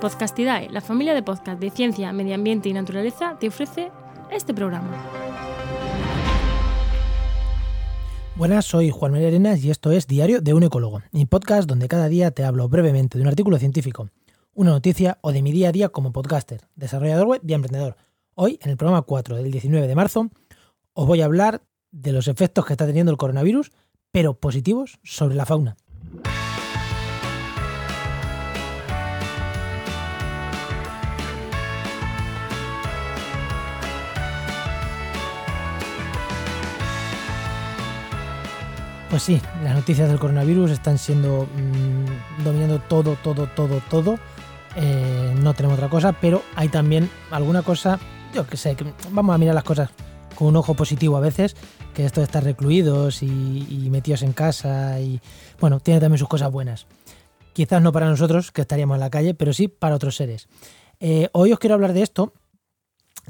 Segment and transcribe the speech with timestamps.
[0.00, 3.92] Podcastidae, la familia de podcast de ciencia, medio ambiente y naturaleza, te ofrece
[4.30, 4.88] este programa.
[8.34, 11.86] Buenas, soy Juan María Arenas y esto es Diario de un Ecólogo, mi podcast donde
[11.86, 14.08] cada día te hablo brevemente de un artículo científico,
[14.54, 17.96] una noticia o de mi día a día como podcaster, desarrollador web y emprendedor.
[18.34, 20.30] Hoy, en el programa 4 del 19 de marzo,
[20.94, 21.60] os voy a hablar
[21.90, 23.70] de los efectos que está teniendo el coronavirus,
[24.10, 25.76] pero positivos sobre la fauna.
[39.10, 44.20] Pues sí, las noticias del coronavirus están siendo mmm, dominando todo, todo, todo, todo.
[44.76, 47.98] Eh, no tenemos otra cosa, pero hay también alguna cosa,
[48.32, 49.90] yo que sé, que vamos a mirar las cosas
[50.36, 51.56] con un ojo positivo a veces,
[51.92, 55.20] que esto de estar recluidos y, y metidos en casa y
[55.60, 56.86] bueno, tiene también sus cosas buenas.
[57.52, 60.48] Quizás no para nosotros, que estaríamos en la calle, pero sí para otros seres.
[61.00, 62.32] Eh, hoy os quiero hablar de esto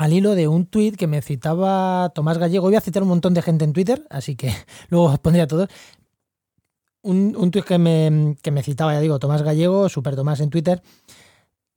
[0.00, 2.64] al hilo de un tuit que me citaba Tomás Gallego.
[2.64, 4.50] Voy a citar un montón de gente en Twitter, así que
[4.88, 5.68] luego os pondré a todos.
[7.02, 10.48] Un, un tuit que me, que me citaba, ya digo, Tomás Gallego, Super Tomás en
[10.48, 10.82] Twitter,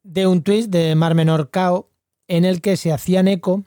[0.03, 1.89] de un tuit de Mar Menor Cao,
[2.29, 3.65] en el que se hacían eco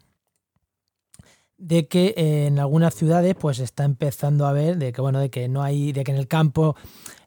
[1.59, 5.29] de que eh, en algunas ciudades pues está empezando a ver de que bueno de
[5.31, 6.77] que no hay de que en el campo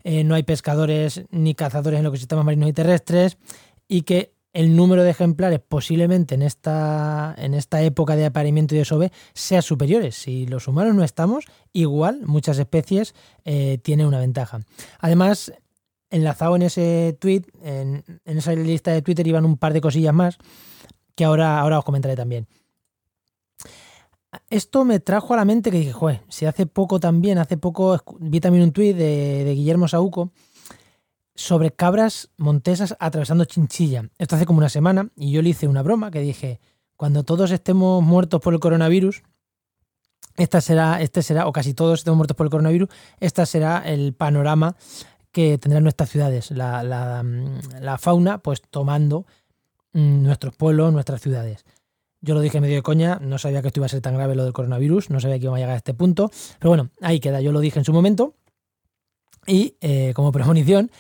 [0.04, 3.38] eh, no hay pescadores ni cazadores en los ecosistemas marinos y terrestres
[3.88, 8.80] y que el número de ejemplares posiblemente en esta, en esta época de apareamiento y
[8.80, 10.16] desove sea superiores.
[10.16, 13.14] Si los humanos no estamos, igual muchas especies
[13.46, 14.62] eh, tienen una ventaja.
[15.00, 15.54] Además,
[16.10, 20.38] enlazado en ese tweet, en, esa lista de Twitter iban un par de cosillas más
[21.16, 22.48] que ahora, ahora os comentaré también.
[24.50, 28.00] Esto me trajo a la mente que dije, joder, si hace poco también, hace poco
[28.20, 30.32] vi también un tuit de, de Guillermo Sauco
[31.40, 34.10] sobre cabras montesas atravesando Chinchilla.
[34.18, 36.60] Esto hace como una semana y yo le hice una broma que dije,
[36.98, 39.24] cuando todos estemos muertos por el coronavirus,
[40.36, 42.90] esta será, este será, o casi todos estemos muertos por el coronavirus,
[43.22, 44.76] esta será el panorama
[45.32, 47.24] que tendrán nuestras ciudades, la, la,
[47.80, 49.26] la fauna, pues tomando
[49.94, 51.64] mmm, nuestros pueblos, nuestras ciudades.
[52.20, 54.36] Yo lo dije medio de coña, no sabía que esto iba a ser tan grave
[54.36, 57.22] lo del coronavirus, no sabía que iba a llegar a este punto, pero bueno, ahí
[57.22, 58.36] queda, yo lo dije en su momento
[59.48, 60.92] y eh, como premonición,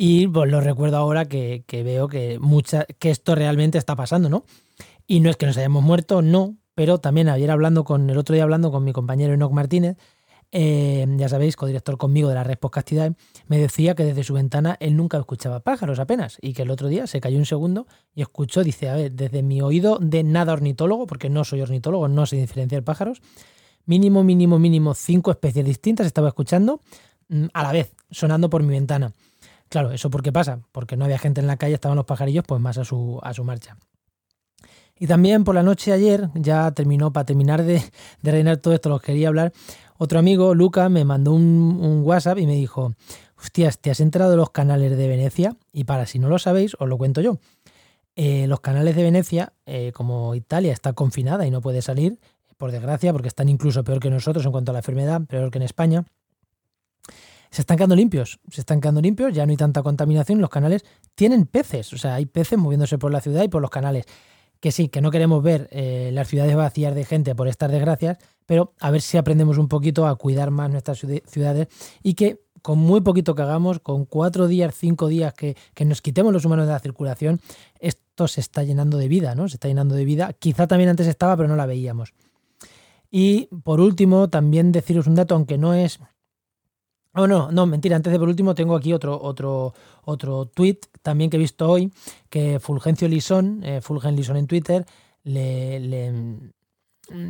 [0.00, 4.28] y pues lo recuerdo ahora que, que veo que, mucha, que esto realmente está pasando,
[4.28, 4.44] ¿no?
[5.08, 8.34] Y no es que nos hayamos muerto, no, pero también ayer hablando con, el otro
[8.34, 9.96] día hablando con mi compañero Enoch Martínez,
[10.52, 13.12] eh, ya sabéis, codirector conmigo de la red Podcastidad,
[13.48, 16.86] me decía que desde su ventana él nunca escuchaba pájaros apenas y que el otro
[16.86, 20.52] día se cayó un segundo y escuchó, dice, a ver, desde mi oído de nada
[20.52, 23.20] ornitólogo, porque no soy ornitólogo, no sé diferenciar pájaros,
[23.84, 26.82] mínimo, mínimo, mínimo cinco especies distintas estaba escuchando
[27.28, 29.12] mm, a la vez, sonando por mi ventana.
[29.68, 30.60] Claro, ¿eso por qué pasa?
[30.72, 33.34] Porque no había gente en la calle, estaban los pajarillos pues más a su, a
[33.34, 33.76] su marcha.
[34.98, 37.82] Y también por la noche ayer, ya terminó, para terminar de,
[38.22, 39.52] de reinar todo esto, los quería hablar,
[39.96, 42.94] otro amigo, Luca, me mandó un, un, WhatsApp y me dijo,
[43.36, 45.56] hostias, ¿te has enterado de los canales de Venecia?
[45.72, 47.38] Y para si no lo sabéis, os lo cuento yo.
[48.14, 52.18] Eh, los canales de Venecia, eh, como Italia está confinada y no puede salir,
[52.56, 55.58] por desgracia, porque están incluso peor que nosotros en cuanto a la enfermedad, peor que
[55.58, 56.04] en España,
[57.50, 60.84] se están quedando limpios, se están quedando limpios, ya no hay tanta contaminación, los canales
[61.14, 64.04] tienen peces, o sea, hay peces moviéndose por la ciudad y por los canales.
[64.60, 68.18] Que sí, que no queremos ver eh, las ciudades vacías de gente por estas desgracias,
[68.44, 71.68] pero a ver si aprendemos un poquito a cuidar más nuestras ciudades
[72.02, 76.02] y que con muy poquito que hagamos, con cuatro días, cinco días que, que, nos
[76.02, 77.40] quitemos los humanos de la circulación,
[77.78, 79.48] esto se está llenando de vida, ¿no?
[79.48, 80.32] Se está llenando de vida.
[80.32, 82.14] Quizá también antes estaba, pero no la veíamos.
[83.10, 86.00] Y por último, también deciros un dato, aunque no es
[87.20, 87.96] Oh, no, no, mentira.
[87.96, 89.74] Antes de por último, tengo aquí otro, otro,
[90.04, 91.92] otro tweet también que he visto hoy,
[92.30, 94.86] que Fulgencio Lisón, eh, Fulgen Lisón en Twitter,
[95.24, 96.12] le, le,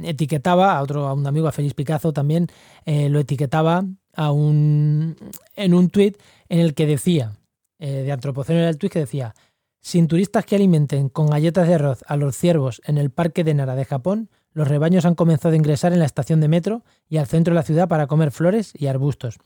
[0.04, 2.48] etiquetaba a otro, a un amigo, a Félix Picazo también,
[2.84, 3.82] eh, lo etiquetaba
[4.14, 5.16] a un,
[5.56, 6.16] en un tweet
[6.50, 7.38] en el que decía,
[7.78, 9.34] eh, de Antropoceno era el tweet que decía,
[9.80, 13.54] sin turistas que alimenten con galletas de arroz a los ciervos en el parque de
[13.54, 17.16] Nara de Japón, los rebaños han comenzado a ingresar en la estación de metro y
[17.16, 19.38] al centro de la ciudad para comer flores y arbustos.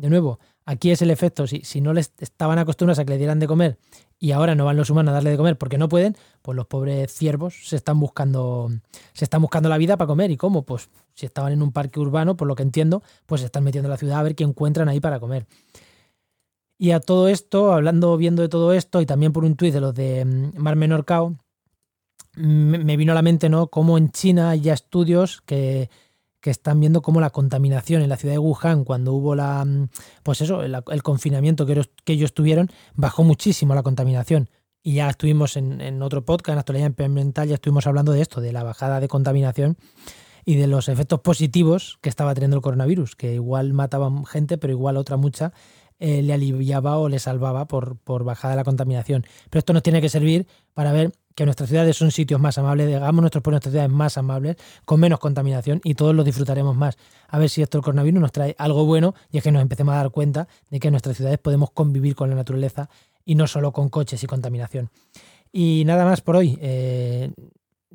[0.00, 3.18] De nuevo, aquí es el efecto, si, si no les estaban acostumbrados a que le
[3.18, 3.78] dieran de comer
[4.18, 6.66] y ahora no van los humanos a darle de comer porque no pueden, pues los
[6.66, 8.70] pobres ciervos se están buscando,
[9.12, 10.30] se están buscando la vida para comer.
[10.30, 10.62] ¿Y cómo?
[10.62, 13.88] Pues si estaban en un parque urbano, por lo que entiendo, pues se están metiendo
[13.88, 15.46] en la ciudad a ver qué encuentran ahí para comer.
[16.78, 19.80] Y a todo esto, hablando, viendo de todo esto, y también por un tuit de
[19.80, 20.24] los de
[20.56, 21.36] Mar Menor Cao,
[22.36, 23.66] me vino a la mente, ¿no?
[23.66, 25.90] Cómo en China hay ya estudios que,
[26.40, 29.66] que están viendo cómo la contaminación en la ciudad de Wuhan, cuando hubo la,
[30.22, 34.48] pues eso, el, el confinamiento que, que, ellos tuvieron, bajó muchísimo la contaminación.
[34.82, 38.52] y ya estuvimos en, otro podcast, en Actualidad Ambiental, ya estuvimos hablando de esto, de
[38.52, 39.76] la bajada de contaminación
[40.46, 44.72] y de los efectos positivos que estaba teniendo el coronavirus, que igual mataba gente, pero
[44.72, 45.52] igual otra mucha
[45.98, 49.26] eh, le aliviaba o le salvaba por, por bajada de la contaminación.
[49.50, 52.94] Pero esto nos tiene que servir para ver que nuestras ciudades son sitios más amables,
[52.94, 56.98] hagamos nuestros, nuestras ciudades más amables, con menos contaminación y todos lo disfrutaremos más.
[57.28, 59.94] A ver si esto el coronavirus nos trae algo bueno y es que nos empecemos
[59.94, 62.90] a dar cuenta de que en nuestras ciudades podemos convivir con la naturaleza
[63.24, 64.90] y no solo con coches y contaminación.
[65.50, 66.58] Y nada más por hoy.
[66.60, 67.32] Eh,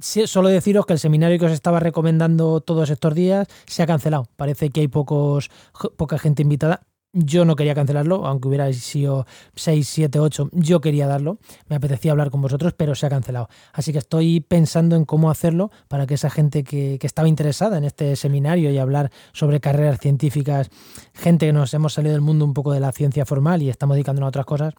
[0.02, 4.28] solo deciros que el seminario que os estaba recomendando todos estos días se ha cancelado.
[4.38, 5.52] Parece que hay pocos,
[5.98, 6.82] poca gente invitada.
[7.18, 9.26] Yo no quería cancelarlo, aunque hubiera sido
[9.56, 11.38] 6, 7, 8, yo quería darlo.
[11.70, 13.48] Me apetecía hablar con vosotros, pero se ha cancelado.
[13.72, 17.78] Así que estoy pensando en cómo hacerlo para que esa gente que, que estaba interesada
[17.78, 20.70] en este seminario y hablar sobre carreras científicas,
[21.14, 23.96] gente que nos hemos salido del mundo un poco de la ciencia formal y estamos
[23.96, 24.74] dedicándonos a otras cosas,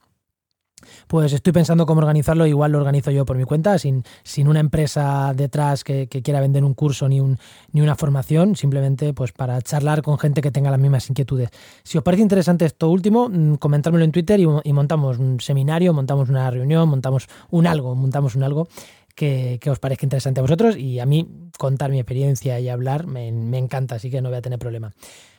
[1.06, 4.60] pues estoy pensando cómo organizarlo, igual lo organizo yo por mi cuenta, sin, sin una
[4.60, 7.38] empresa detrás que, quiera vender un curso ni, un,
[7.72, 11.50] ni una formación, simplemente pues para charlar con gente que tenga las mismas inquietudes.
[11.82, 16.28] Si os parece interesante esto último, mm, comentármelo en Twitter y, montamos un seminario, montamos
[16.28, 18.68] una reunión, montamos un algo, montamos un algo
[19.16, 21.26] que, os parezca interesante a vosotros y a mí
[21.58, 24.92] contar mi experiencia y hablar me, me encanta, así que no voy a tener problema.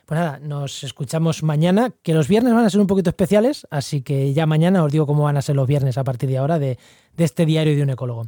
[0.06, 4.02] Pues nada, nos escuchamos mañana, que los viernes van a ser un poquito especiales, así
[4.02, 6.60] que ya mañana os digo cómo van a ser los viernes a partir de ahora
[6.60, 6.78] de,
[7.16, 8.28] de este diario de un ecólogo.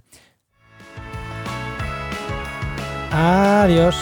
[3.12, 3.95] Adiós.